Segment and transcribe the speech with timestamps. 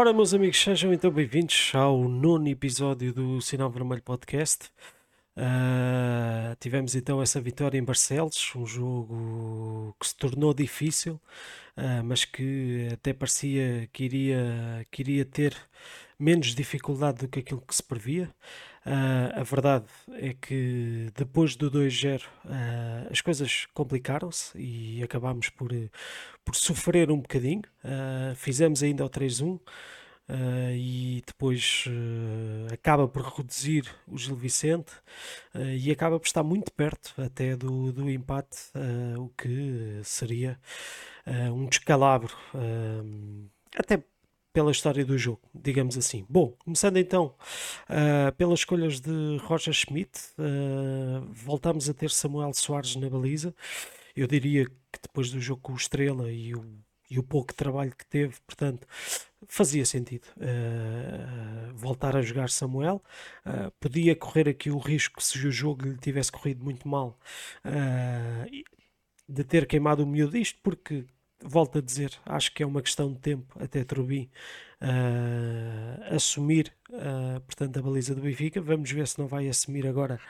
[0.00, 4.70] Ora, meus amigos, sejam então bem-vindos ao nono episódio do Sinal Vermelho Podcast.
[5.36, 11.20] Uh, tivemos então essa vitória em Barcelos, um jogo que se tornou difícil,
[11.76, 15.54] uh, mas que até parecia que iria, que iria ter
[16.18, 18.34] menos dificuldade do que aquilo que se previa.
[18.84, 25.70] Uh, a verdade é que depois do 2-0 uh, as coisas complicaram-se e acabámos por,
[26.44, 27.62] por sofrer um bocadinho.
[27.84, 29.60] Uh, fizemos ainda o 3-1.
[30.30, 34.92] Uh, e depois uh, acaba por reduzir o Gil Vicente
[35.52, 38.56] uh, e acaba por estar muito perto até do, do empate,
[39.18, 40.56] o que seria
[41.52, 42.32] um descalabro
[43.76, 44.02] até
[44.52, 46.24] pela história do jogo, digamos assim.
[46.28, 47.34] Bom, começando então
[47.88, 53.54] uh, pelas escolhas de Roger Schmidt, uh, voltamos a ter Samuel Soares na baliza.
[54.16, 56.64] Eu diria que depois do jogo com o Estrela e o,
[57.08, 58.86] e o pouco trabalho que teve, portanto,
[59.50, 63.02] fazia sentido uh, voltar a jogar Samuel.
[63.80, 67.18] podia correr aqui o risco, se o jogo lhe tivesse corrido muito mal,
[69.28, 71.04] de ter queimado o miúdo isto, porque
[71.42, 74.30] volto a dizer, acho que é uma questão de tempo até Trubin
[74.80, 78.60] uh, assumir uh, portanto, a baliza do Benfica.
[78.60, 80.20] Vamos ver se não vai assumir agora,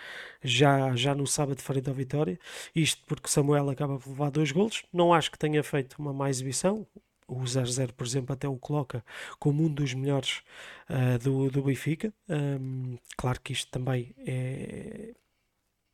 [0.43, 2.39] já, já no sábado, frente ao Vitória.
[2.75, 4.85] Isto porque Samuel acaba por levar dois golos.
[4.93, 6.87] Não acho que tenha feito uma má exibição.
[7.31, 9.05] O 0-0, por exemplo, até o coloca
[9.39, 10.43] como um dos melhores
[10.89, 12.13] uh, do, do Benfica.
[12.29, 15.15] Um, claro que isto também é,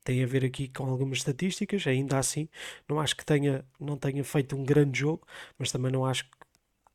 [0.05, 2.49] tem a ver aqui com algumas estatísticas, ainda assim,
[2.89, 5.27] não acho que tenha, não tenha feito um grande jogo,
[5.59, 6.25] mas também não acho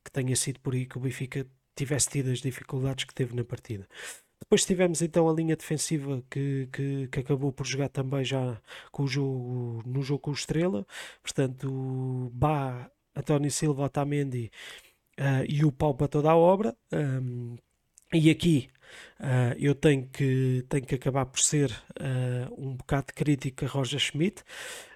[0.04, 3.44] que tenha sido por aí que o Benfica tivesse tido as dificuldades que teve na
[3.44, 3.88] partida.
[4.40, 8.60] Depois tivemos então a linha defensiva que, que, que, acabou por jogar também já
[8.92, 10.86] com o jogo, no jogo com o Estrela,
[11.22, 12.90] portanto, Bá,
[13.22, 14.52] António Silva, Otamendi
[15.20, 16.76] uh, e o pau para toda a obra.
[16.92, 17.56] Um,
[18.14, 18.70] e aqui
[19.20, 24.00] uh, eu tenho que, tenho que acabar por ser uh, um bocado crítico a Roger
[24.00, 24.44] Schmidt,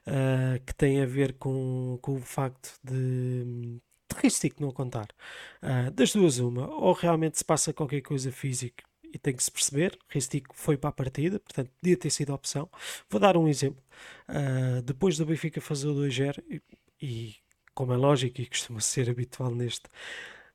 [0.06, 5.08] uh, que tem a ver com, com o facto de, de Ristic não contar.
[5.94, 9.98] das duas, uma, ou realmente se passa qualquer coisa física e tem que se perceber.
[10.10, 12.70] Ristic foi para a partida, portanto podia ter sido a opção.
[13.10, 13.82] Vou dar um exemplo.
[14.84, 16.62] depois do Benfica fazer o 2-0, e,
[17.02, 17.36] e
[17.76, 19.90] como é lógico e costuma ser habitual neste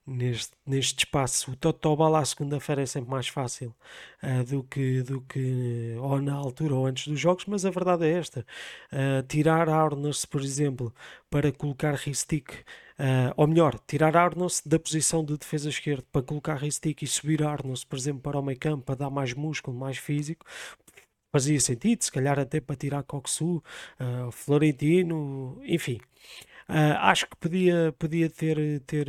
[0.07, 1.53] neste, neste espaço.
[1.53, 3.75] O Totobal à segunda-feira é sempre mais fácil
[4.23, 8.07] uh, do, que, do que ou na altura ou antes dos jogos, mas a verdade
[8.07, 8.45] é esta.
[8.93, 10.95] Uh, tirar Arnos, por exemplo,
[11.29, 12.51] para colocar Ristic,
[12.99, 17.43] uh, ou melhor, tirar Arnos da posição de defesa esquerda para colocar Ristic e subir
[17.43, 20.45] Arnos, por exemplo, para o meio campo para dar mais músculo, mais físico,
[21.33, 23.63] fazia sentido, se calhar até para tirar Coxu,
[24.01, 26.01] uh, Florentino, enfim.
[26.71, 29.07] Uh, acho que podia, podia ter, ter,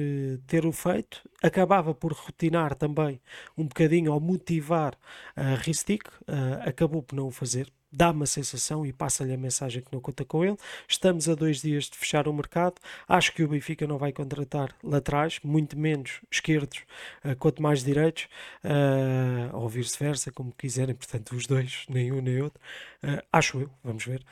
[0.47, 1.21] ter o feito.
[1.43, 3.21] Acabava por rotinar também
[3.55, 4.97] um bocadinho ou motivar
[5.35, 9.37] a uh, Ristic, uh, acabou por não o fazer dá-me a sensação e passa-lhe a
[9.37, 10.57] mensagem que não conta com ele.
[10.87, 12.75] Estamos a dois dias de fechar o mercado.
[13.07, 16.83] Acho que o Benfica não vai contratar laterais, muito menos esquerdos,
[17.25, 18.27] uh, quanto mais direitos,
[18.63, 20.95] uh, ou vice-versa, como quiserem.
[20.95, 22.61] Portanto, os dois, nem um nem outro.
[23.03, 24.23] Uh, acho eu, vamos ver.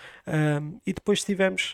[0.86, 1.74] e depois tivemos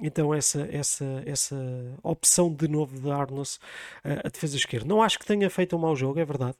[0.00, 1.56] então essa, essa, essa
[2.02, 3.58] opção de novo de Arnos
[4.04, 4.86] a defesa esquerda.
[4.86, 6.56] Não acho que tenha feito um mau jogo, é verdade.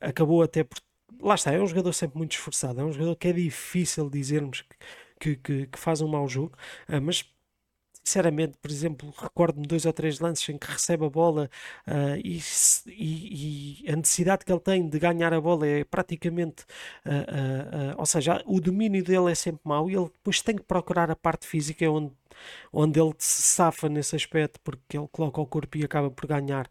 [0.00, 0.80] acabou até por
[1.20, 4.64] lá está, é um jogador sempre muito esforçado, é um jogador que é difícil dizermos
[5.20, 6.56] que, que, que faz um mau jogo,
[6.88, 7.24] uh, mas
[8.02, 11.50] sinceramente, por exemplo, recordo-me dois ou três lances em que recebe a bola
[11.86, 12.40] uh, e,
[12.86, 16.64] e, e, a necessidade que ele tem de ganhar a bola é praticamente,
[17.04, 21.10] uh, ou seja, o domínio dele é sempre mau e ele depois tem que procurar
[21.10, 22.12] a parte física onde
[22.72, 26.70] onde ele se safa nesse aspecto porque ele coloca o corpo e acaba por ganhar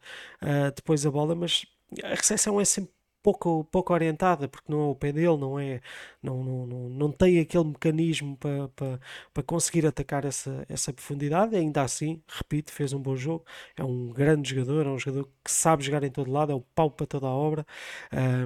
[0.75, 1.65] depois a bola, mas
[2.03, 5.81] a recepção é sempre pouco, pouco orientada, porque não é o pé dele, não é,
[6.21, 8.99] não, não, não, não tem aquele mecanismo para, para,
[9.33, 13.45] para conseguir atacar essa, essa profundidade, ainda assim, repito, fez um bom jogo,
[13.75, 16.61] é um grande jogador, é um jogador que sabe jogar em todo lado, é o
[16.61, 17.65] pau para toda a obra,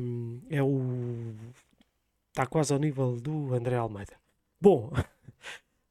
[0.01, 1.33] um, é o
[2.33, 4.13] está quase ao nível do André Almeida.
[4.59, 4.91] Bom,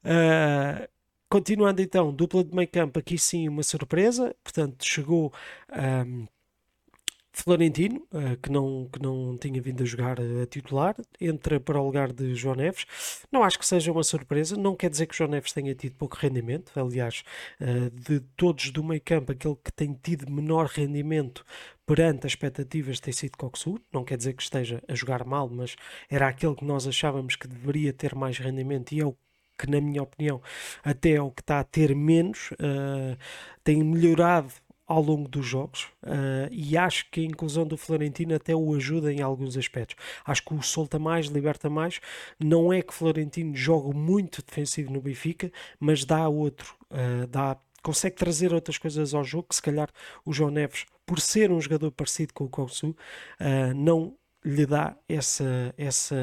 [0.03, 0.87] uh,
[1.29, 5.33] continuando então, dupla de meio campo, aqui sim uma surpresa, portanto chegou
[5.71, 6.27] um,
[7.35, 11.85] Florentino, uh, que, não, que não tinha vindo a jogar a titular, entra para o
[11.85, 12.85] lugar de João Neves.
[13.31, 16.15] Não acho que seja uma surpresa, não quer dizer que João Neves tenha tido pouco
[16.15, 16.71] rendimento.
[16.79, 17.23] Aliás,
[17.59, 21.43] uh, de todos do meio campo, aquele que tem tido menor rendimento
[21.87, 23.81] perante as expectativas tem sido Coxur.
[23.91, 25.75] Não quer dizer que esteja a jogar mal, mas
[26.09, 29.17] era aquele que nós achávamos que deveria ter mais rendimento e é o
[29.57, 30.41] que, na minha opinião,
[30.83, 32.49] até é o que está a ter menos.
[33.63, 34.51] Tem melhorado
[34.85, 39.13] ao longo dos jogos uh, e acho que a inclusão do Florentino até o ajuda
[39.13, 39.95] em alguns aspectos.
[40.25, 42.01] Acho que o solta mais, liberta mais.
[42.39, 48.15] Não é que Florentino jogue muito defensivo no Benfica, mas dá outro, uh, dá, consegue
[48.15, 49.89] trazer outras coisas ao jogo que se calhar
[50.25, 54.97] o João Neves, por ser um jogador parecido com o Kousu, uh, não lhe dá
[55.07, 56.15] essa, essa,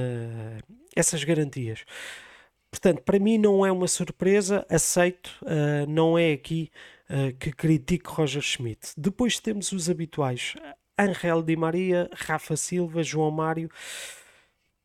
[0.94, 1.84] essas garantias.
[2.70, 5.30] Portanto, para mim não é uma surpresa, aceito,
[5.88, 6.70] não é aqui
[7.10, 8.92] uh, que critique Roger Schmidt.
[8.96, 10.54] Depois temos os habituais:
[10.98, 13.70] Angel Di Maria, Rafa Silva, João Mário.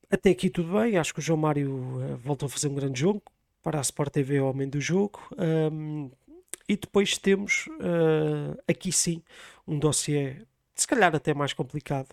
[0.09, 2.99] Até aqui tudo bem, acho que o João Mário uh, voltou a fazer um grande
[2.99, 3.21] jogo.
[3.61, 5.19] Para a Sport TV, o homem do jogo.
[5.37, 6.11] Um,
[6.67, 9.23] e depois temos uh, aqui sim
[9.67, 10.37] um dossiê,
[10.75, 12.09] se calhar até mais complicado,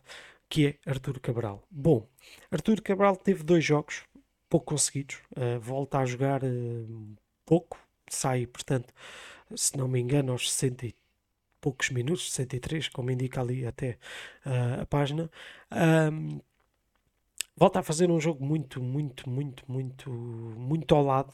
[0.49, 1.63] que é Artur Cabral.
[1.71, 2.07] Bom,
[2.51, 4.05] Artur Cabral teve dois jogos
[4.53, 7.17] pouco conseguidos, uh, volta a jogar uh,
[7.47, 8.93] pouco, sai, portanto,
[9.57, 10.95] se não me engano, aos 60 e
[11.61, 13.99] poucos minutos, 63, como indica ali até
[14.45, 15.31] uh, a página.
[15.71, 16.41] Um,
[17.57, 21.33] volta a fazer um jogo muito, muito, muito, muito, muito ao lado.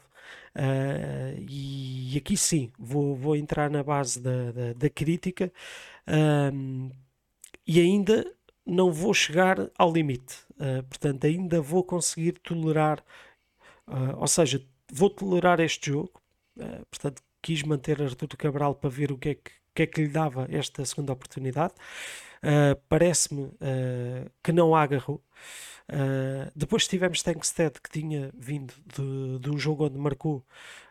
[0.55, 5.51] Uh, e aqui sim, vou, vou entrar na base da, da, da crítica
[6.53, 6.91] um,
[7.65, 8.31] e ainda
[8.65, 10.37] não vou chegar ao limite.
[10.51, 13.03] Uh, portanto, ainda vou conseguir tolerar,
[13.87, 14.61] uh, ou seja,
[14.91, 16.21] vou tolerar este jogo.
[16.91, 20.09] portanto, quis manter Artur Cabral para ver o que é que, que, é que lhe
[20.09, 21.73] dava esta segunda oportunidade.
[22.43, 25.23] Uh, Parece-me uh, que não agarrou.
[25.91, 30.45] Uh, depois tivemos Tankstead que tinha vindo de, de um jogo onde marcou,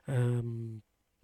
[0.08, 0.80] um,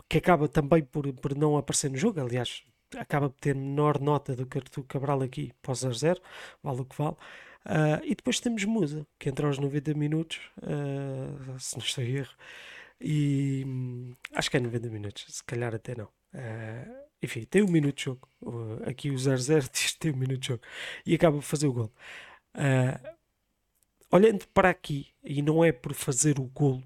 [0.08, 2.20] que acaba também por, por não aparecer no jogo.
[2.20, 2.62] Aliás,
[2.96, 6.20] acaba por ter menor nota do que Artur Cabral aqui o 0-0,
[6.62, 7.16] vale o que vale.
[7.66, 12.34] Uh, e depois temos Musa, que entra aos 90 minutos, uh, se não estou erro,
[13.00, 16.08] e hum, acho que é 90 minutos, se calhar até não.
[16.34, 18.28] Uh, enfim, tem um minuto de jogo.
[18.42, 20.62] Uh, aqui o 0-0 diz tem um minuto de jogo.
[21.06, 21.92] E acaba por fazer o gol.
[22.54, 23.14] Uh,
[24.10, 26.82] olhando para aqui, e não é por fazer o gol,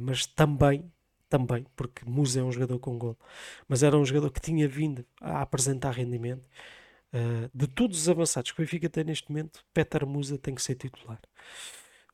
[0.00, 0.92] mas também,
[1.28, 3.16] também, porque Musa é um jogador com gol,
[3.68, 6.46] mas era um jogador que tinha vindo a apresentar rendimento.
[7.54, 10.74] de todos os avançados que o Benfica tem neste momento, Peter Musa tem que ser
[10.74, 11.20] titular.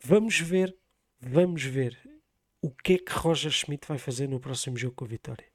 [0.00, 0.76] Vamos ver,
[1.20, 1.98] vamos ver
[2.64, 5.46] o que é que Roger Schmidt vai fazer no próximo jogo com a Vitória.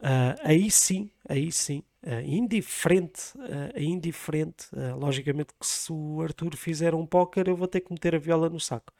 [0.00, 4.66] Uh, aí sim, aí sim, uh, indiferente, uh, indiferente,
[4.98, 8.48] logicamente que se o Arthur fizer um póquer eu vou ter que meter a viola
[8.48, 8.92] no saco,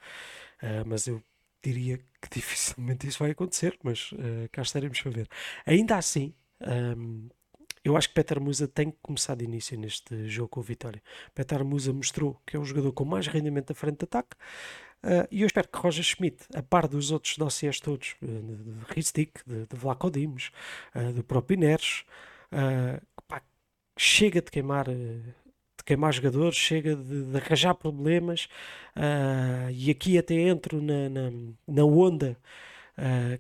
[0.87, 1.23] mas eu
[1.63, 4.11] diria que dificilmente isso vai acontecer, mas
[4.53, 5.29] cá estaremos para ver.
[5.67, 6.35] Ainda assim,
[6.97, 7.29] um,
[7.85, 11.03] eu acho que Peter Musa tem que começar de início neste jogo com a Vitória.
[11.35, 14.35] Peter Musa mostrou que é um jogador com mais rendimento da frente de ataque,
[15.05, 18.95] Uh, e eu espero que Roger Schmidt, a par dos outros dossiers todos, uh, de
[18.95, 20.51] Ristic, de, de Vlaco Dimos,
[20.95, 22.07] uh, do próprio Neres,
[22.51, 23.03] uh,
[23.99, 28.49] chega de queimar, de queimar jogadores, chega de, de arranjar problemas,
[29.73, 31.31] e aqui até entro na, na,
[31.69, 32.37] na onda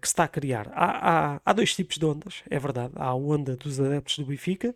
[0.00, 0.68] que se está a criar.
[0.72, 2.92] Há, há, há, dois tipos de ondas, é verdade.
[2.94, 4.72] Há a onda dos adeptos do Benfica,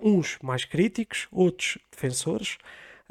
[0.00, 2.58] uns mais críticos, outros defensores.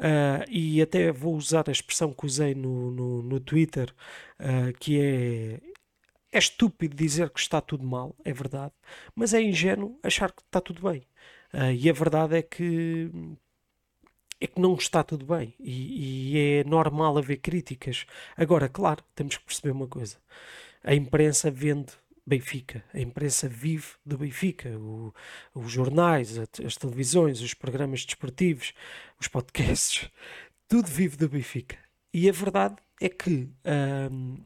[0.01, 3.93] Uh, e até vou usar a expressão que usei no, no, no Twitter,
[4.39, 5.59] uh, que é
[6.31, 8.73] é estúpido dizer que está tudo mal, é verdade,
[9.13, 11.01] mas é ingênuo achar que está tudo bem.
[11.53, 13.11] Uh, e a verdade é que
[14.39, 18.07] é que não está tudo bem e, e, é normal haver críticas.
[18.35, 20.17] Agora, claro, temos que perceber uma coisa:
[20.83, 21.93] a imprensa vende
[22.25, 22.83] Benfica.
[22.93, 24.69] A imprensa vive do Benfica.
[24.77, 25.13] O,
[25.53, 28.73] os jornais, as televisões, os programas desportivos,
[29.19, 30.09] os podcasts,
[30.67, 31.77] tudo vive do Benfica.
[32.13, 33.49] E a verdade é que
[34.11, 34.37] hum,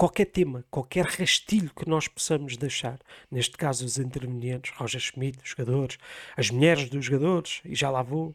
[0.00, 2.98] qualquer tema, qualquer rastilho que nós possamos deixar,
[3.30, 5.98] neste caso os intervenientes, Roger Schmidt, os jogadores,
[6.36, 8.34] as mulheres dos jogadores, e já lá vou,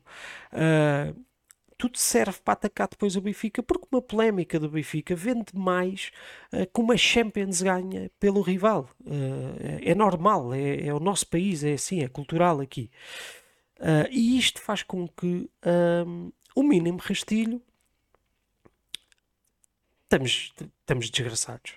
[0.54, 1.25] uh,
[1.78, 6.12] tudo serve para atacar depois o Benfica, porque uma polémica do Benfica vende mais
[6.54, 8.90] uh, que uma Champions ganha pelo rival.
[9.02, 12.90] Uh, é normal, é, é, o nosso país, é assim, é cultural aqui.
[13.80, 15.50] Uh, e isto faz com que
[16.06, 17.62] um, o mínimo rastilho
[20.06, 21.74] estamos, estamos desgraçados.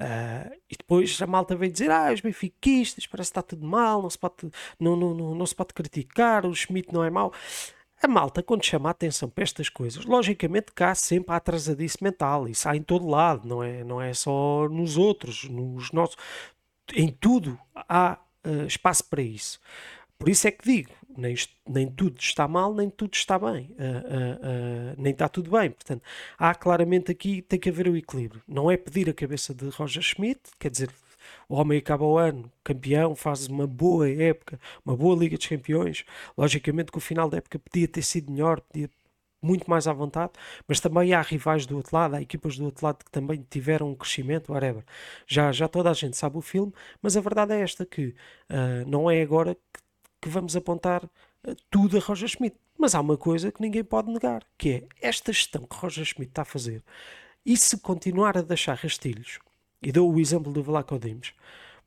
[0.00, 4.00] Uh, e depois a malta veio dizer: Ah, os benfiquistas, parece que está tudo mal,
[4.00, 7.34] não se pode, não, não, não, não se pode criticar, o Schmidt não é mau.
[8.02, 12.48] A malta, quando chama a atenção para estas coisas, logicamente cá sempre há atrasadice mental,
[12.48, 16.16] isso há em todo lado, não é, não é só nos outros, nos nossos,
[16.94, 19.60] em tudo há uh, espaço para isso.
[20.18, 21.34] Por isso é que digo, nem,
[21.68, 25.70] nem tudo está mal, nem tudo está bem, uh, uh, nem está tudo bem.
[25.70, 26.02] Portanto,
[26.38, 28.42] há claramente aqui, tem que haver o equilíbrio.
[28.48, 30.90] Não é pedir a cabeça de Roger Schmidt, quer dizer,
[31.50, 36.04] O homem acaba o ano campeão, faz uma boa época, uma boa Liga dos Campeões.
[36.38, 38.88] Logicamente que o final da época podia ter sido melhor, podia
[39.42, 40.32] muito mais à vontade,
[40.68, 43.90] mas também há rivais do outro lado, há equipas do outro lado que também tiveram
[43.90, 44.84] um crescimento, whatever.
[45.26, 48.14] Já, já toda a gente sabe o filme, mas a verdade é esta, que
[48.48, 49.80] uh, não é agora que,
[50.22, 52.56] que vamos apontar uh, tudo a Roger Schmidt.
[52.78, 56.30] Mas há uma coisa que ninguém pode negar, que é esta gestão que Roger Schmidt
[56.30, 56.80] está a fazer,
[57.44, 59.40] e se continuar a deixar rastilhos,
[59.82, 61.32] e dou o exemplo do Vlaco Dimos,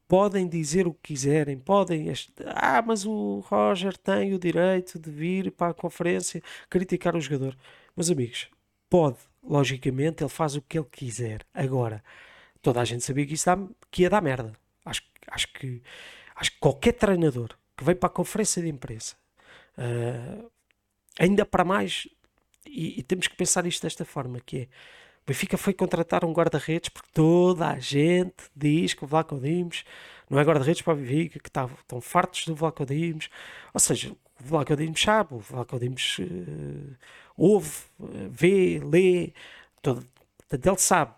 [0.08, 2.12] podem dizer o que quiserem, podem.
[2.46, 7.58] Ah, mas o Roger tem o direito de vir para a conferência criticar o jogador.
[7.96, 8.50] Meus amigos,
[8.90, 11.46] pode, logicamente, ele faz o que ele quiser.
[11.54, 12.04] Agora,
[12.62, 13.58] toda a gente sabia que isso dá,
[13.90, 14.54] que ia dar merda.
[14.86, 15.82] Acho, acho, que,
[16.36, 19.16] acho que qualquer treinador que vem para a conferência de imprensa,
[19.78, 20.52] uh,
[21.20, 22.08] ainda para mais,
[22.66, 24.68] e, e temos que pensar isto desta forma, que é
[25.24, 29.86] o Benfica foi contratar um guarda-redes porque toda a gente diz que o Vlaco Dimos
[30.30, 33.30] não é guarda-redes para o Benfica, que tá, estão fartos do Vlaco Dimos.
[33.74, 36.96] Ou seja, o Vlaco Dimos sabe, o Vlaco Dimos uh,
[37.38, 39.34] ouve, uh, vê, lê,
[39.82, 40.06] todo,
[40.38, 41.14] portanto ele sabe.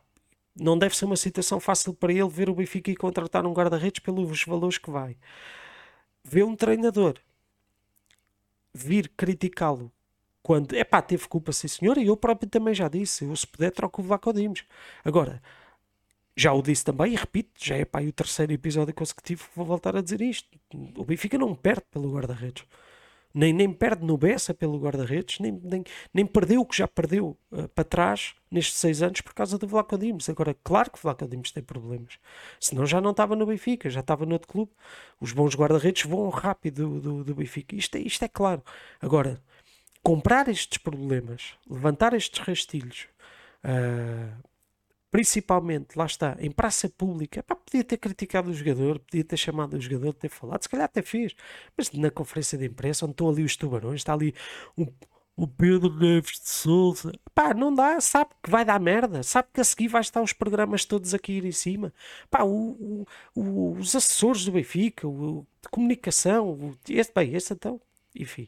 [0.55, 3.99] Não deve ser uma situação fácil para ele ver o Benfica e contratar um guarda-redes
[3.99, 5.17] pelos valores que vai.
[6.23, 7.15] Vê um treinador
[8.73, 9.91] vir criticá-lo
[10.45, 13.47] quando, é pá, teve culpa, sim senhor, e eu próprio também já disse, eu se
[13.47, 14.63] puder troco o Vlaco Dimos.
[15.03, 15.41] Agora,
[16.37, 19.65] já o disse também e repito, já é pá, o terceiro episódio consecutivo que vou
[19.65, 20.47] voltar a dizer isto.
[20.97, 22.63] O Benfica não perde pelo guarda-redes.
[23.33, 25.83] Nem, nem perde no Bessa pelo guarda-redes, nem, nem,
[26.13, 29.67] nem perdeu o que já perdeu uh, para trás nestes seis anos por causa do
[29.67, 30.29] Vlaco Dimos.
[30.29, 32.19] Agora, claro que o Vlaco Dimos tem problemas.
[32.59, 34.71] Senão já não estava no Benfica, já estava no outro clube.
[35.19, 37.75] Os bons guarda-redes vão rápido do, do, do Benfica.
[37.75, 38.61] Isto é, isto é claro.
[39.01, 39.41] Agora,
[40.05, 43.07] comprar estes problemas, levantar estes rastilhos,
[43.63, 44.31] uh,
[45.09, 49.73] principalmente, lá está, em praça pública, pá, podia ter criticado o jogador, podia ter chamado
[49.73, 51.35] o jogador, ter falado, se calhar até fez,
[51.75, 54.35] mas na conferência de imprensa, onde estão ali os tubarões, está ali
[55.35, 59.59] o Pedro Neves de Souza, pá, não dá, sabe que vai dar merda, sabe que
[59.59, 61.91] a seguir vai estar os programas todos a cair em cima,
[62.29, 67.81] pá, o, o, os assessores do Benfica, o, de comunicação, o, esse, bem, esse então,
[68.15, 68.47] enfim.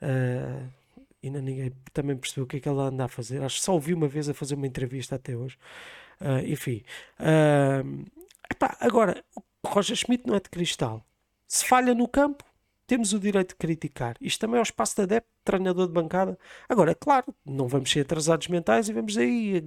[0.00, 0.83] Uh,
[1.26, 3.42] ainda ninguém também percebeu o que é que ela anda a fazer.
[3.42, 5.56] Acho que só ouvi uma vez a fazer uma entrevista até hoje.
[6.20, 6.82] Uh, enfim.
[7.18, 8.04] Uh,
[8.50, 11.04] epá, agora, o Roger Schmidt não é de cristal.
[11.46, 12.44] Se falha no campo,
[12.86, 14.16] temos o direito de criticar.
[14.20, 16.38] Isto também é o espaço de adepto, treinador de bancada.
[16.68, 19.62] Agora, é claro, não vamos ser atrasados mentais e vamos aí,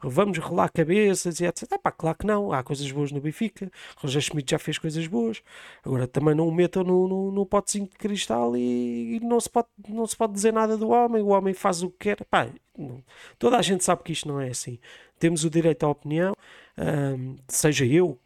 [0.00, 1.72] vamos rolar cabeças e etc.
[1.72, 2.52] É pá, claro que não.
[2.52, 3.70] Há coisas boas no Benfica.
[3.96, 5.42] Roger Schmidt já fez coisas boas.
[5.84, 9.50] Agora, também não o metam no, no, no potezinho de cristal e, e, não, se
[9.50, 11.22] pode, não se pode dizer nada do homem.
[11.22, 12.24] O homem faz o que quer.
[12.24, 13.02] Pá, não.
[13.38, 14.78] Toda a gente sabe que isto não é assim.
[15.18, 16.34] Temos o direito à opinião,
[16.78, 18.18] um, seja eu,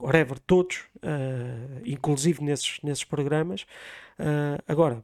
[0.00, 3.62] whatever, todos, uh, inclusive nesses, nesses programas.
[4.18, 5.02] Uh, agora,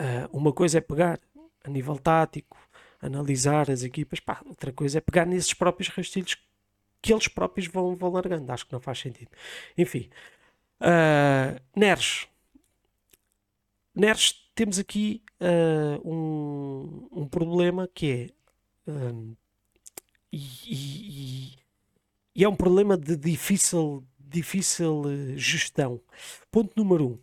[0.00, 1.20] uh, uma coisa é pegar
[1.64, 2.56] a nível tático,
[3.00, 6.36] analisar as equipas, pá, outra coisa é pegar nesses próprios rastilhos
[7.02, 8.50] que eles próprios vão, vão largando.
[8.52, 9.30] Acho que não faz sentido.
[9.76, 10.08] Enfim,
[11.74, 12.26] Neres.
[13.94, 15.22] Neres, temos aqui
[16.04, 18.30] um, um problema que
[18.88, 18.90] é.
[20.32, 21.65] E, e e
[22.44, 26.00] é um problema de difícil, difícil eh, gestão.
[26.50, 27.18] Ponto número um.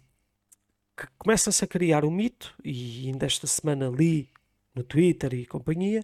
[0.98, 4.30] Que começa-se a criar um mito, e ainda esta semana li
[4.76, 6.04] no Twitter e companhia,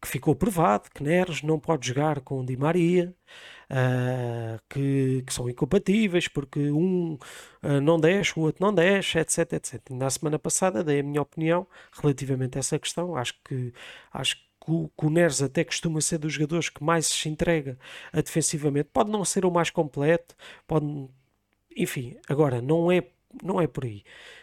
[0.00, 3.14] que ficou provado que Neres não pode jogar com Di Maria,
[3.70, 7.18] uh, que, que, são incompatíveis porque um
[7.62, 9.90] uh, não desce, o outro não desce, etc, etc.
[9.90, 13.14] Na semana passada dei a minha opinião relativamente a essa questão.
[13.16, 13.72] Acho que
[14.12, 17.78] acho que que o, Neres até costuma ser dos jogadores que mais se entrega
[18.12, 18.90] a defensivamente.
[18.92, 20.34] Pode não ser o mais completo,
[20.66, 21.08] pode.
[21.76, 23.04] Enfim, agora, não é,
[23.42, 24.02] não é por aí.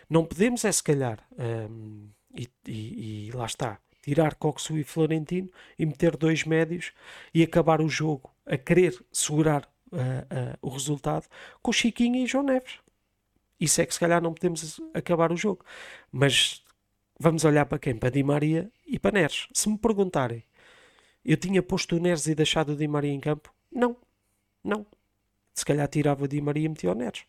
[0.09, 5.49] Não podemos, é se calhar, um, e, e, e, lá está, tirar Coxu e Florentino
[5.77, 6.93] e meter dois médios
[7.33, 11.27] e acabar o jogo a querer segurar uh, uh, o resultado
[11.61, 12.79] com Chiquinho e João Neves.
[13.59, 15.65] Isso é que se calhar não podemos acabar o jogo.
[16.11, 16.63] Mas
[17.19, 17.95] vamos olhar para quem?
[17.95, 19.47] Para Di Maria e para Neres.
[19.53, 20.43] Se me perguntarem,
[21.23, 23.53] eu tinha posto o Neres e deixado o Di Maria em campo?
[23.71, 23.97] Não,
[24.63, 24.85] não.
[25.53, 27.23] Se calhar tirava o Di Maria e metia o Neres.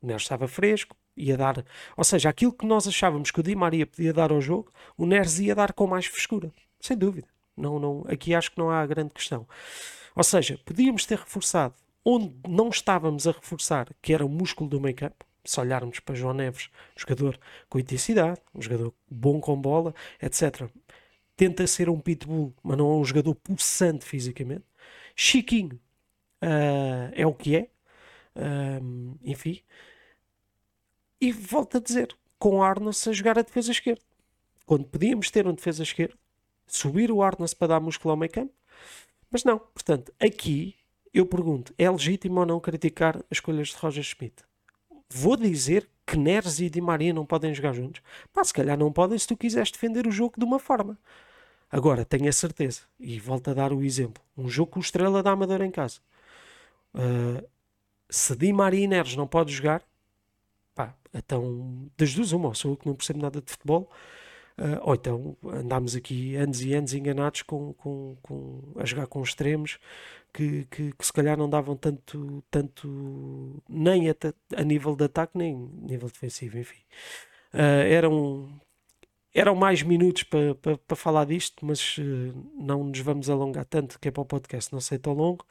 [0.00, 1.64] O Neres estava fresco, ia dar.
[1.96, 5.06] Ou seja, aquilo que nós achávamos que o Di Maria podia dar ao jogo, o
[5.06, 6.52] Neres ia dar com mais frescura.
[6.80, 7.28] Sem dúvida.
[7.56, 9.46] Não, não, aqui acho que não há grande questão.
[10.14, 11.74] Ou seja, podíamos ter reforçado
[12.04, 16.14] onde não estávamos a reforçar, que era o músculo do meio campo, se olharmos para
[16.14, 20.68] João Neves, um jogador com intensidade, um jogador bom com bola, etc.
[21.36, 24.64] Tenta ser um pitbull, mas não é um jogador pulsante fisicamente.
[25.16, 25.80] Chiquinho,
[26.42, 27.68] uh, é o que é,
[29.22, 29.60] enfim.
[31.20, 34.02] E volto a dizer, com Arnas a jogar a defesa esquerda.
[34.66, 36.14] Quando podíamos ter um defesa esquerda,
[36.66, 38.52] subir o Arnas para dar músculo ao meio campo,
[39.30, 39.58] mas não.
[39.58, 40.76] Portanto, aqui
[41.12, 44.42] eu pergunto, é legítimo ou não criticar as escolhas de Roger Schmidt?
[45.10, 48.02] Vou dizer que Neres e Di Maria não podem jogar juntos?
[48.32, 50.98] Pá, se calhar não podem se tu quiseres defender o jogo de uma forma.
[51.70, 55.22] Agora, tenho a certeza, e volto a dar o exemplo, um jogo com o Estrela
[55.22, 56.00] da Amadora em casa.
[56.94, 57.44] Uh,
[58.08, 59.82] se Di Maria e Neres não podem jogar,
[60.74, 63.90] pá, então das duas uma, ou sou eu que não percebo nada de futebol,
[64.58, 69.22] uh, ou então andámos aqui anos e anos enganados com, com, com a jogar com
[69.22, 69.78] extremos
[70.32, 74.14] que, que, que, se calhar não davam tanto, tanto nem a,
[74.56, 76.80] a nível de ataque nem nível defensivo, enfim.
[77.54, 78.60] Uh, eram,
[79.32, 83.98] eram mais minutos para pa, pa falar disto, mas uh, não nos vamos alongar tanto,
[84.00, 85.46] que é para o podcast não ser tão longo.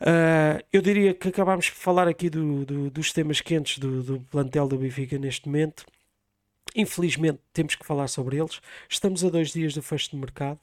[0.00, 4.20] Uh, eu diria que acabámos por falar aqui do, do, dos temas quentes do, do
[4.20, 5.84] plantel do Benfica neste momento.
[6.74, 8.60] Infelizmente temos que falar sobre eles.
[8.88, 10.60] Estamos a dois dias do fecho de mercado.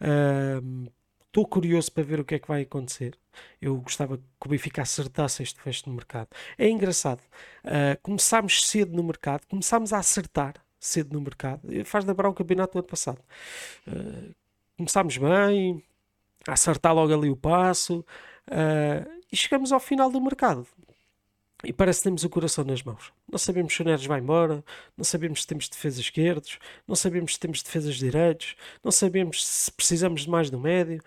[0.00, 0.90] Uh,
[1.32, 3.18] Estou curioso para ver o que é que vai acontecer.
[3.58, 6.28] Eu gostava que o Benfica acertasse este fecho no mercado.
[6.58, 7.22] É engraçado.
[7.64, 11.62] Uh, começámos cedo no mercado, começámos a acertar cedo no mercado.
[11.86, 13.18] Faz lembrar o campeonato do ano passado.
[13.86, 14.34] Uh,
[14.76, 15.82] começámos bem,
[16.46, 18.00] a acertar logo ali o passo
[18.50, 20.66] uh, e chegamos ao final do mercado.
[21.64, 23.12] E parece que temos o coração nas mãos.
[23.30, 24.64] Não sabemos se o Neres vai embora,
[24.96, 29.70] não sabemos se temos defesas esquerdos, não sabemos se temos defesas direitos, não sabemos se
[29.70, 31.00] precisamos de mais do médio,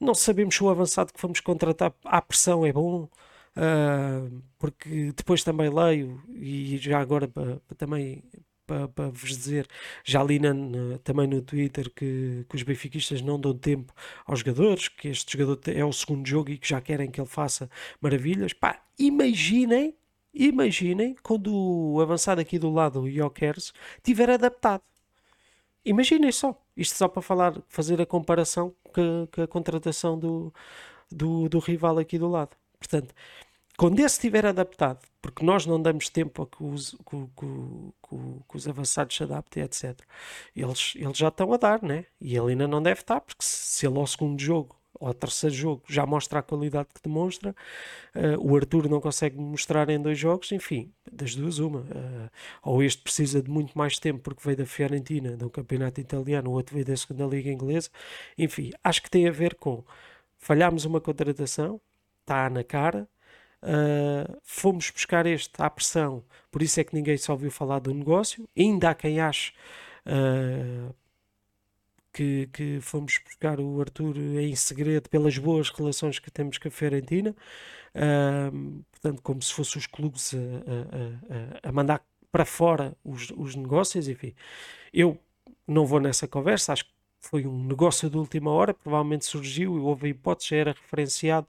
[0.00, 3.08] não sabemos se o avançado que fomos contratar à pressão é bom,
[3.56, 7.30] uh, porque depois também leio, e já agora
[7.76, 8.22] também
[8.70, 9.66] para, para, vos dizer,
[10.04, 13.92] já li na, na, também no Twitter que, que, os benfiquistas não dão tempo
[14.24, 17.26] aos jogadores, que este jogador é o segundo jogo e que já querem que ele
[17.28, 17.68] faça
[18.00, 18.52] maravilhas.
[18.52, 19.92] Pá, imaginem,
[20.32, 23.72] imaginem quando o avançado aqui do lado, o Jokers,
[24.04, 24.82] tiver adaptado.
[25.84, 30.54] Imaginem só, isto só para falar, fazer a comparação com, com a contratação do,
[31.10, 32.56] do, do rival aqui do lado.
[32.78, 33.14] Portanto,
[33.80, 38.16] quando esse estiver adaptado, porque nós não damos tempo a que os, que, que,
[38.46, 39.98] que os avançados se adaptem, etc.
[40.54, 42.04] Eles, eles já estão a dar, né?
[42.20, 45.56] E ele ainda não deve estar, porque se ele ao segundo jogo ou ao terceiro
[45.56, 47.56] jogo já mostra a qualidade que demonstra,
[48.14, 51.80] uh, o Arthur não consegue mostrar em dois jogos, enfim, das duas uma.
[51.80, 52.30] Uh,
[52.62, 56.52] ou este precisa de muito mais tempo porque veio da Fiorentina, do campeonato italiano, o
[56.52, 57.88] outro veio da segunda liga inglesa.
[58.36, 59.82] Enfim, acho que tem a ver com
[60.36, 61.80] falhámos uma contratação,
[62.20, 63.08] está na cara,
[63.62, 67.92] Uh, fomos buscar este à pressão, por isso é que ninguém só ouviu falar do
[67.92, 68.48] negócio.
[68.56, 69.52] Ainda há quem ache
[70.06, 70.94] uh,
[72.12, 76.70] que, que fomos buscar o Arthur em segredo pelas boas relações que temos com a
[76.70, 77.36] Fiorentina,
[77.94, 83.54] uh, portanto, como se fossem os clubes a, a, a, mandar para fora os, os
[83.54, 84.08] negócios.
[84.08, 84.34] Enfim,
[84.92, 85.18] eu
[85.66, 90.06] não vou nessa conversa, acho que foi um negócio de última hora, provavelmente surgiu houve
[90.06, 91.46] a hipótese, era referenciado.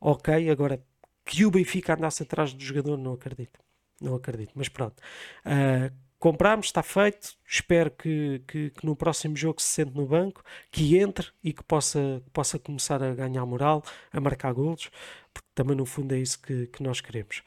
[0.00, 0.82] Ok, agora
[1.30, 3.60] que o Benfica andasse atrás do jogador, não acredito.
[4.00, 5.00] Não acredito, mas pronto.
[5.46, 7.36] Uh, comprámos, está feito.
[7.46, 11.62] Espero que, que, que, no próximo jogo se sente no banco, que entre e que
[11.62, 14.90] possa, possa começar a ganhar moral, a marcar golos,
[15.32, 17.42] porque também no fundo é isso que, que nós queremos.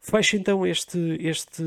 [0.00, 1.62] Fecho então este, este,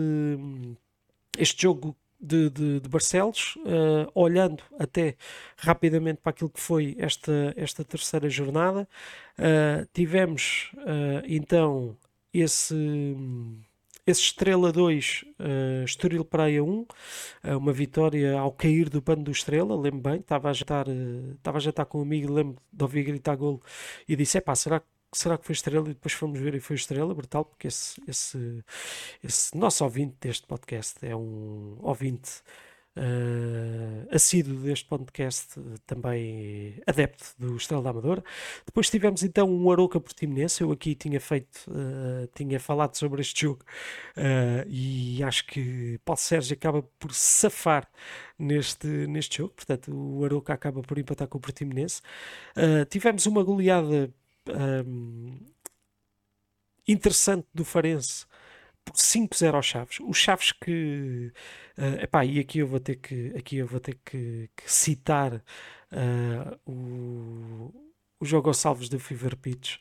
[1.37, 5.15] este jogo de, de, de Barcelos, uh, olhando até
[5.57, 8.87] rapidamente para aquilo que foi esta, esta terceira jornada.
[9.37, 11.95] Uh, tivemos uh, então
[12.33, 12.75] esse,
[14.05, 16.85] esse Estrela 2, uh, Estoril Praia 1,
[17.57, 20.87] uma vitória ao cair do pano do Estrela, lembro bem, estava a jantar,
[21.35, 23.61] estava a jantar com um amigo, lembro de ouvir gritar golo
[24.07, 25.85] e disse: é pá, será que será que foi estrela?
[25.89, 28.63] E depois fomos ver e foi estrela, brutal, porque esse, esse,
[29.23, 32.41] esse nosso ouvinte deste podcast é um ouvinte
[32.99, 38.23] uh, assíduo deste podcast, também adepto do Estrela da Amadora.
[38.65, 43.41] Depois tivemos então um Aroca Portimonense, eu aqui tinha feito, uh, tinha falado sobre este
[43.41, 43.63] jogo
[44.17, 47.87] uh, e acho que Paulo Sérgio acaba por safar
[48.37, 52.01] neste, neste jogo, portanto o Aroca acaba por empatar com o Portimonense.
[52.89, 54.13] tivemos uma goleada
[54.55, 55.37] um,
[56.87, 58.25] interessante do Farense
[58.83, 59.97] por 5-0 aos Chaves.
[60.01, 61.31] Os Chaves que.
[61.77, 65.35] Uh, epá, e aqui eu vou ter que, aqui eu vou ter que, que citar
[65.35, 67.73] uh, o,
[68.19, 69.77] o jogo aos salvos do Fever Pitch.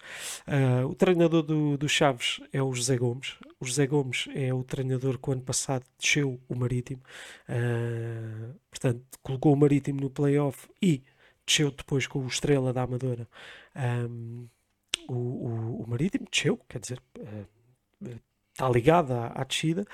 [0.46, 3.36] Uh, o treinador do, do Chaves é o José Gomes.
[3.58, 7.02] O José Gomes é o treinador que o ano passado desceu o Marítimo.
[7.48, 11.02] Uh, portanto, colocou o Marítimo no playoff e
[11.46, 13.26] desceu depois com o Estrela da Amadora.
[13.74, 14.46] Um,
[15.08, 17.02] o, o, o Marítimo desceu, quer dizer,
[18.52, 19.84] está ligado à, à descida.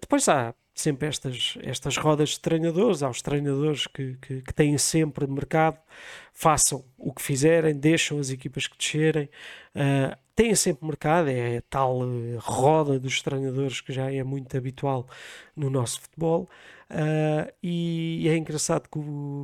[0.00, 5.26] depois há sempre estas, estas rodas de treinadores, aos treinadores que, que, que, têm sempre
[5.26, 5.78] mercado,
[6.34, 9.30] façam o que fizerem, deixam as equipas que descerem,
[9.74, 12.00] uh, têm sempre mercado, é a tal
[12.38, 15.08] roda dos treinadores que já é muito habitual
[15.56, 16.46] no nosso futebol,
[16.90, 19.00] uh, e é engraçado que,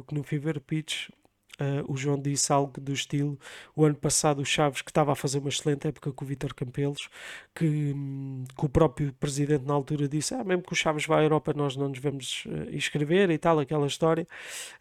[0.07, 1.09] que no Fever Pitch
[1.61, 3.39] Uh, o João disse algo do estilo:
[3.77, 6.55] o ano passado o Chaves, que estava a fazer uma excelente época com o Vítor
[6.55, 7.09] Campelos,
[7.55, 11.19] que, hum, que, o próprio presidente na altura disse: ah, mesmo que o Chaves vá
[11.19, 14.27] à Europa, nós não nos vamos uh, inscrever e tal, aquela história.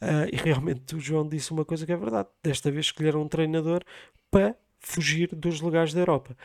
[0.02, 3.28] Uh, e realmente o João disse uma coisa que é verdade: desta vez escolheram um
[3.28, 3.84] treinador
[4.30, 6.36] para fugir dos lugares da Europa.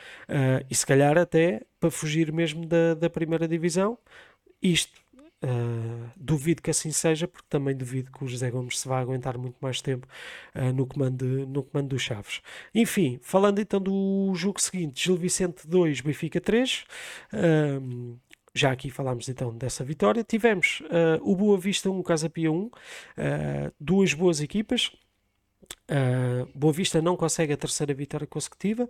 [0.68, 3.98] e se calhar até para fugir mesmo da, da primeira divisão.
[4.62, 5.00] Isto
[5.44, 9.36] Uh, duvido que assim seja, porque também duvido que o José Gomes se vá aguentar
[9.36, 10.06] muito mais tempo
[10.54, 12.40] uh, no, comando, no comando dos Chaves.
[12.74, 16.84] Enfim, falando então do jogo seguinte: Gil Vicente 2, Benfica 3.
[17.32, 18.18] Uh,
[18.54, 20.24] já aqui falámos então dessa vitória.
[20.24, 20.82] Tivemos
[21.20, 22.70] o Boa Vista 1, Casa Pia 1,
[23.78, 24.90] duas boas equipas.
[25.88, 28.88] Uh, Boa Vista não consegue a terceira vitória consecutiva,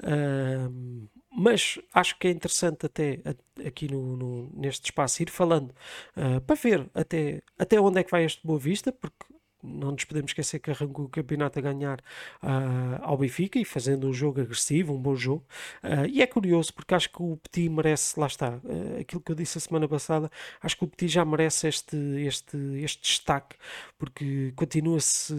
[0.00, 3.20] uh, mas acho que é interessante até
[3.66, 5.70] aqui no, no neste espaço ir falando
[6.16, 9.33] uh, para ver até, até onde é que vai este Boa Vista, porque
[9.64, 12.00] não nos podemos esquecer que arrancou o campeonato a ganhar
[12.42, 15.44] uh, ao Benfica e fazendo um jogo agressivo, um bom jogo.
[15.82, 19.32] Uh, e é curioso porque acho que o Petit merece, lá está, uh, aquilo que
[19.32, 20.30] eu disse a semana passada,
[20.62, 23.56] acho que o Petit já merece este, este, este destaque,
[23.98, 25.34] porque continua-se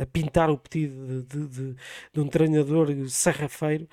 [0.00, 1.76] a pintar o Petit de, de, de,
[2.12, 3.88] de um treinador sarrafeiro,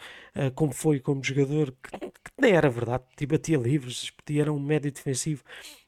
[0.55, 4.91] como foi como jogador, que, que nem era verdade, batia livres, Petit era um médio
[4.91, 5.43] defensivo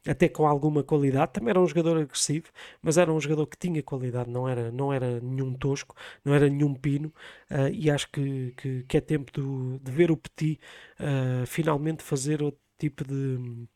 [0.07, 1.33] até com alguma qualidade.
[1.33, 2.45] Também era um jogador agressivo,
[2.81, 6.49] mas era um jogador que tinha qualidade, não era, não era nenhum tosco, não era
[6.49, 7.13] nenhum pino.
[7.49, 10.59] Uh, e acho que, que, que, é tempo do, de ver o Petit
[10.99, 13.67] uh, finalmente fazer outro tipo de,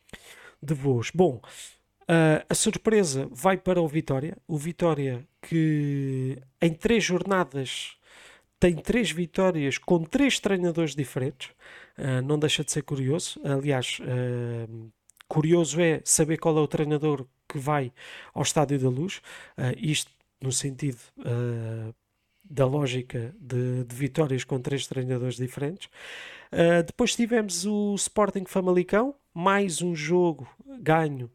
[0.61, 1.11] de voos.
[1.13, 1.41] Bom.
[2.09, 4.37] Uh, a surpresa vai para o Vitória.
[4.47, 7.97] O Vitória que em três jornadas
[8.59, 11.49] tem três vitórias com três treinadores diferentes.
[11.97, 13.39] Uh, não deixa de ser curioso.
[13.43, 14.91] Aliás, uh,
[15.27, 17.91] Curioso é saber qual é o treinador que vai
[18.33, 19.17] ao Estádio da Luz,
[19.57, 20.11] uh, isto
[20.41, 21.93] no sentido uh,
[22.43, 25.89] da lógica de, de, vitórias com três treinadores diferentes.
[26.51, 30.47] Uh, depois tivemos o Sporting Famalicão, mais um jogo
[30.79, 31.29] ganho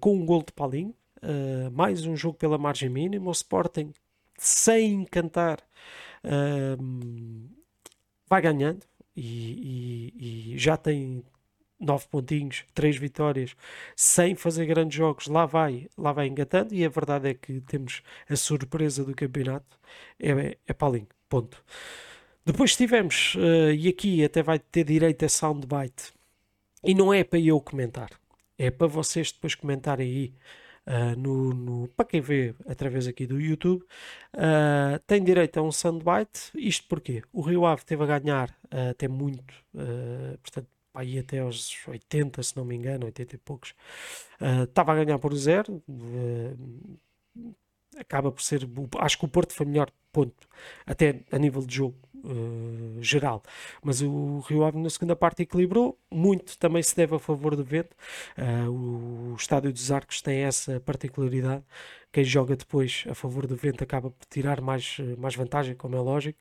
[0.00, 0.94] com um gol de Paulinho,
[1.72, 3.30] mais um jogo pela margem mínima.
[3.30, 3.90] O Sporting,
[4.36, 5.60] sem encantar,
[8.28, 8.84] vai ganhando
[9.16, 11.24] e, e, e já tem
[11.80, 13.56] nove pontinhos, três vitórias,
[13.96, 18.02] sem fazer grandes jogos, lá vai, lá vai engatando, e a verdade é que temos
[18.28, 19.78] a surpresa do campeonato,
[20.18, 21.64] é, é Paulinho, ponto.
[22.44, 26.12] Depois tivemos, uh, e aqui até vai ter direito a soundbite,
[26.84, 28.10] e não é para eu comentar,
[28.58, 30.34] é para vocês depois comentarem aí,
[30.86, 33.82] uh, no, no, para quem vê através aqui do YouTube,
[34.34, 38.54] uh, tem direito a um soundbite, isto porque o Rio Ave teve a ganhar
[38.90, 39.52] até muito,
[40.42, 43.74] portanto, aí até aos 80, se não me engano, 80 e poucos,
[44.40, 45.82] uh, estava a ganhar por zero.
[45.88, 46.98] Uh,
[47.98, 48.68] acaba por ser.
[48.98, 50.48] Acho que o Porto foi melhor, ponto.
[50.86, 53.42] Até a nível de jogo uh, geral.
[53.82, 55.98] Mas o Rio Ave na segunda parte equilibrou.
[56.10, 57.96] Muito também se deve a favor do vento.
[58.36, 61.64] Uh, o Estádio dos Arcos tem essa particularidade.
[62.12, 66.00] Quem joga depois a favor do vento acaba por tirar mais, mais vantagem, como é
[66.00, 66.38] lógico.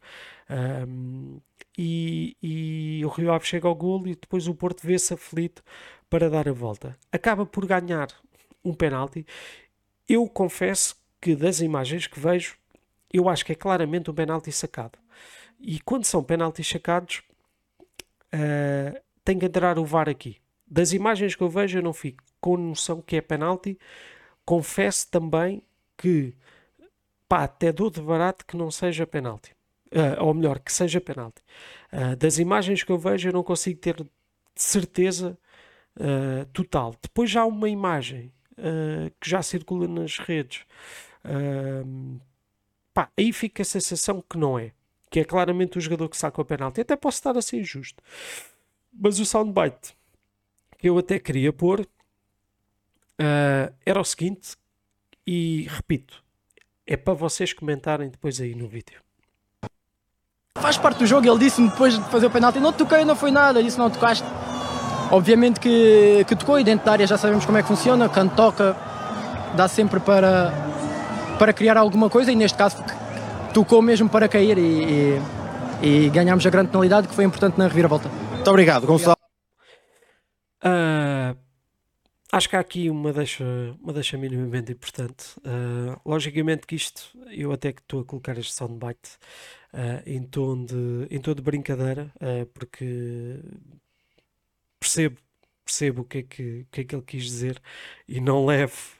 [1.77, 5.63] E, e, o Rio Ave chega ao golo e depois o Porto vê-se aflito
[6.09, 6.97] para dar a volta.
[7.11, 8.07] Acaba por ganhar
[8.65, 9.25] um penalti.
[10.07, 12.57] Eu confesso que das imagens que vejo,
[13.13, 14.97] eu acho que é claramente um penalti sacado.
[15.59, 17.21] E quando são penaltis sacados,
[18.33, 20.37] uh, tem que entrar o VAR aqui.
[20.65, 23.77] Das imagens que eu vejo, eu não fico com noção que é penalti.
[24.45, 25.61] Confesso também
[25.97, 26.33] que
[27.27, 29.55] pá, até dou de barato que não seja penalti.
[29.91, 31.41] Uh, ou melhor, que seja penalti.
[31.91, 34.07] Uh, das imagens que eu vejo, eu não consigo ter
[34.55, 35.37] certeza
[35.97, 36.95] uh, total.
[37.01, 38.31] Depois já há uma imagem
[39.21, 40.65] que já circula nas redes.
[42.93, 44.73] pá, aí fica a sensação que não é.
[45.09, 46.81] Que é claramente o jogador que saca o penalti.
[46.81, 48.03] Até posso estar a ser injusto.
[48.93, 49.97] Mas o soundbite
[50.77, 51.85] que eu até queria pôr
[53.85, 54.55] era o seguinte,
[55.27, 56.23] e repito,
[56.87, 59.01] é para vocês comentarem depois aí no vídeo.
[60.57, 63.31] Faz parte do jogo, ele disse-me depois de fazer o penalti, não toquei, não foi
[63.31, 64.25] nada, disse não tocaste.
[65.11, 68.35] Obviamente que, que tocou e dentro da área já sabemos como é que funciona, quando
[68.35, 68.75] toca
[69.55, 70.53] dá sempre para,
[71.37, 72.77] para criar alguma coisa e neste caso
[73.59, 75.17] tocou mesmo para cair e,
[75.83, 78.07] e, e ganhámos a grande penalidade que foi importante na reviravolta.
[78.07, 79.17] Muito obrigado, Gonçalo.
[80.63, 81.37] Uh,
[82.31, 83.43] acho que há aqui uma deixa,
[83.81, 85.37] uma deixa minimamente importante.
[85.39, 89.17] Uh, logicamente que isto, eu até que estou a colocar este soundbite
[89.73, 92.13] uh, em, tom de, em tom de brincadeira,
[92.53, 93.41] porque
[94.79, 95.17] percebo,
[95.65, 97.61] percebo o que, é que, o que é que ele quis dizer
[98.07, 98.98] e não levo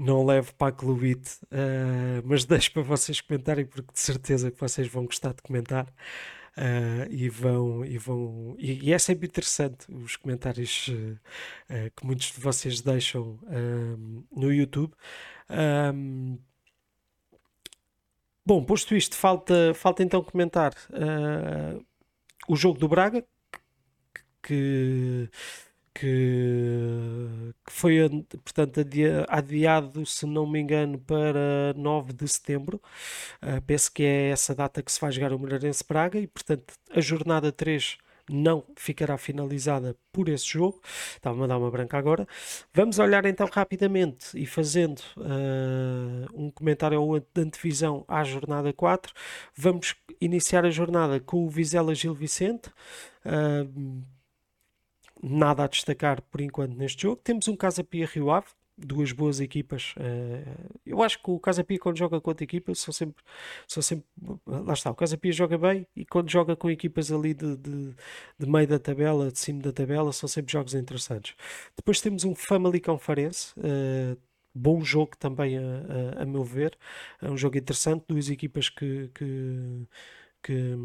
[0.00, 4.58] não levo para a Clubite, uh, mas deixo para vocês comentarem porque de certeza que
[4.58, 5.86] vocês vão gostar de comentar.
[6.56, 12.04] Uh, e vão e vão e, e, é sempre interessante os comentários uh, uh, que
[12.04, 13.38] muitos de vocês deixam
[14.32, 14.92] no YouTube
[15.94, 16.36] um,
[18.44, 20.74] bom, posto isto falta, falta então comentar
[22.48, 23.30] o jogo do Braga que
[24.42, 25.30] que,
[25.94, 27.98] que foi
[28.44, 28.80] portanto,
[29.28, 32.80] adiado, se não me engano, para 9 de setembro.
[33.42, 36.74] Uh, penso que é essa data que se vai jogar o Moreirense Braga e, portanto,
[36.90, 37.98] a jornada 3
[38.30, 40.80] não ficará finalizada por esse jogo.
[41.16, 42.26] Estava a dar uma branca agora.
[42.72, 47.00] Vamos olhar então rapidamente e fazendo uh, um comentário
[47.34, 49.12] de antevisão à jornada 4.
[49.56, 52.70] Vamos iniciar a jornada com o Vizela Gil Vicente.
[53.24, 54.02] Uh,
[55.22, 57.20] nada a destacar por enquanto neste jogo.
[57.22, 59.94] Temos um Casa Pia Rio Ave, duas boas equipas.
[59.96, 63.22] Uh, eu acho que o Casa Pia, quando joga contra equipas, são sempre,
[63.66, 64.06] são sempre.
[64.46, 67.94] Lá está, o Casa Pia joga bem e quando joga com equipas ali de, de,
[68.38, 71.34] de, meio da tabela, de cima da tabela, são sempre jogos interessantes.
[71.76, 73.52] Depois temos um Famalicão Farense.
[73.58, 74.16] Uh,
[74.54, 76.76] bom jogo também, a, a, a, meu ver.
[77.20, 79.86] É um jogo interessante, duas equipas que, que,
[80.42, 80.76] que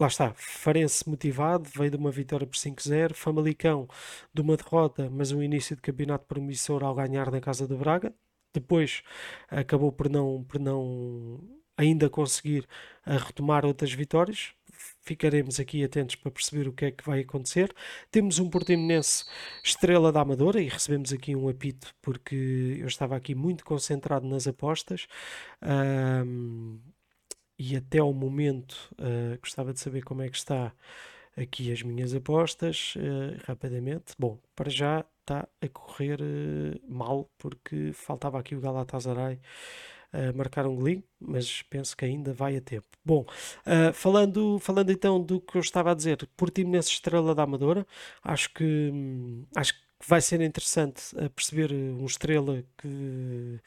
[0.00, 3.88] lá está, Farense motivado, veio de uma vitória por 5-0, Famalicão
[4.32, 8.14] de uma derrota, mas um início de campeonato promissor ao ganhar na casa do Braga.
[8.52, 9.02] Depois
[9.50, 11.40] acabou por não, por não
[11.76, 12.66] ainda conseguir
[13.04, 14.52] a retomar outras vitórias.
[15.02, 17.72] Ficaremos aqui atentos para perceber o que é que vai acontecer.
[18.10, 19.24] Temos um Portimonense
[19.62, 24.46] estrela da Amadora e recebemos aqui um apito porque eu estava aqui muito concentrado nas
[24.46, 25.06] apostas.
[25.62, 26.80] Um,
[27.58, 30.72] e até ao momento uh, gostava de saber como é que está
[31.36, 34.14] aqui as minhas apostas uh, rapidamente.
[34.18, 39.40] Bom, para já está a correr uh, mal porque faltava aqui o Galatasaray
[40.12, 42.86] uh, marcar um golinho, mas penso que ainda vai a tempo.
[43.04, 43.26] Bom,
[43.92, 47.86] falando, falando então do que eu estava a dizer, por time nessa estrela da Amadora,
[48.22, 51.02] acho que hum, acho que vai ser interessante
[51.34, 53.60] perceber um estrela que,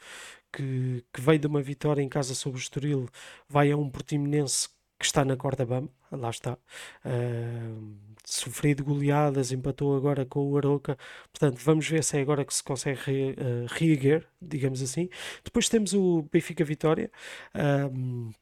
[0.52, 3.08] que, que veio de uma vitória em casa sobre o Estoril,
[3.48, 9.96] vai a um Portimonense que está na corda bamba, lá está, uh, sofrido goleadas, empatou
[9.96, 10.98] agora com o Aroca,
[11.32, 15.08] portanto vamos ver se é agora que se consegue re, uh, reerguer, digamos assim.
[15.44, 17.10] Depois temos o Benfica Vitória,
[17.54, 18.34] uh,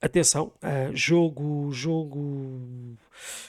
[0.00, 2.98] Atenção, uh, jogo, jogo,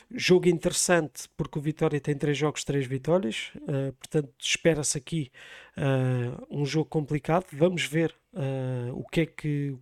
[0.09, 5.29] jogo interessante porque o Vitória tem três jogos, três vitórias, uh, portanto espera-se aqui
[5.77, 7.45] uh, um jogo complicado.
[7.51, 8.15] Vamos ver
[8.93, 9.75] o que é que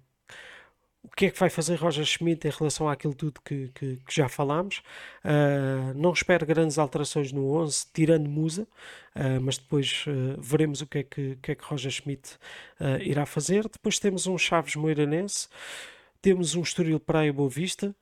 [1.03, 4.15] o que é que vai fazer Roger Schmidt em relação àquilo tudo que, que, que
[4.15, 4.81] já falámos.
[5.95, 8.67] não espero grandes alterações no 11, tirando Musa,
[9.41, 10.05] mas depois
[10.39, 12.37] veremos o que é que, que, é que Roger Schmidt
[13.01, 13.67] irá fazer.
[13.69, 15.47] Depois temos um Chaves Moiranense.
[16.25, 17.95] Temos um Estoril Praia Boa Vista.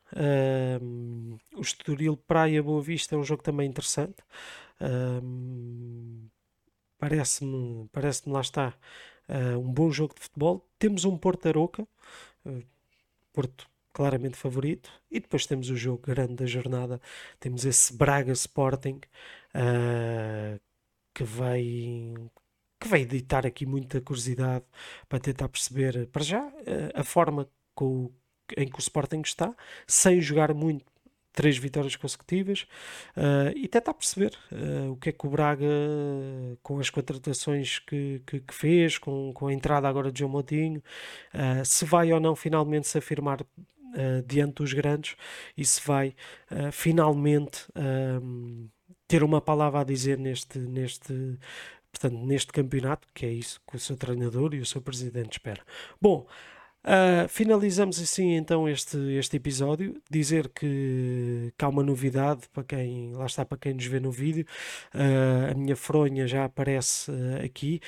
[0.81, 4.15] Um, o Estoril Praia Boa Vista é um jogo também interessante.
[4.79, 6.29] Um,
[6.97, 8.73] parece-me, parece-me lá está
[9.27, 10.65] uh, um bom jogo de futebol.
[10.79, 11.85] Temos um Porto Aroca,
[12.45, 12.63] uh,
[13.33, 14.89] Porto claramente favorito.
[15.11, 17.01] E depois temos o jogo grande da jornada.
[17.41, 19.01] Temos esse Braga Sporting
[19.53, 20.57] uh,
[21.13, 22.13] que vai
[22.79, 24.63] que vai editar aqui muita curiosidade
[25.09, 26.49] para tentar perceber para já
[26.93, 28.11] a forma com,
[28.57, 29.55] em que o Sporting está,
[29.87, 30.85] sem jogar muito,
[31.33, 32.67] três vitórias consecutivas
[33.17, 35.65] uh, e tentar perceber uh, o que é que o Braga,
[36.61, 40.81] com as contratações que, que, que fez, com, com a entrada agora de João Moutinho,
[41.33, 43.39] uh, se vai ou não finalmente se afirmar
[44.25, 45.15] diante dos grandes
[45.55, 46.15] e se vai
[46.71, 47.67] finalmente
[49.07, 51.37] ter uma palavra a dizer neste, neste,
[51.91, 55.61] portanto, neste campeonato, que é isso que o seu treinador e o seu presidente espera.
[56.01, 56.25] Bom,
[56.85, 60.01] Uh, finalizamos assim então este, este episódio.
[60.09, 64.11] Dizer que, que há uma novidade para quem lá está para quem nos vê no
[64.11, 64.45] vídeo.
[64.93, 67.79] Uh, a minha fronha já aparece uh, aqui.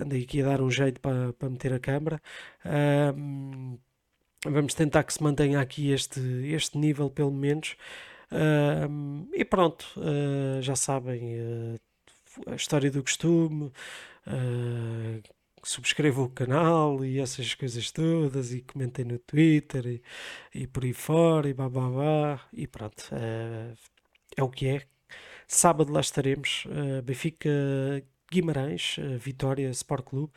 [0.00, 2.20] andei aqui a dar um jeito para, para meter a câmera.
[4.46, 6.20] vamos tentar que se mantenha aqui este,
[6.52, 7.76] este nível pelo menos.
[9.34, 9.86] e pronto,
[10.60, 11.78] já sabem
[12.46, 13.70] a história do costume
[15.62, 20.02] subscrevam o canal e essas coisas todas e comentem no Twitter e,
[20.54, 23.04] e por aí fora e babá e pronto.
[23.12, 23.74] É,
[24.36, 24.82] é o que é.
[25.46, 26.64] Sábado lá estaremos.
[26.66, 27.50] Uh, Benfica
[28.30, 30.32] Guimarães, uh, Vitória Sport Clube.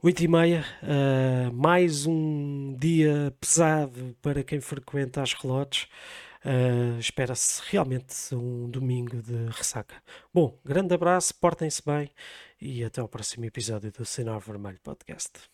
[0.00, 5.88] 8 e meia, uh, mais um dia pesado para quem frequenta as relotes.
[6.44, 9.96] Uh, Espera-se realmente um domingo de ressaca.
[10.32, 12.10] Bom, grande abraço, portem-se bem
[12.60, 15.50] e até ao próximo episódio do Sinal Vermelho Podcast.